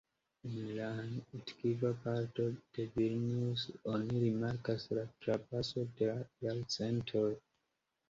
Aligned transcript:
En 0.51 0.55
la 0.77 0.87
antikva 1.01 1.91
parto 2.05 2.47
de 2.79 2.87
Vilnius 2.97 3.67
oni 3.95 4.25
rimarkas 4.27 4.89
la 5.01 5.07
trapason 5.23 5.97
de 6.03 6.13
la 6.13 6.21
jarcentoj. 6.51 7.29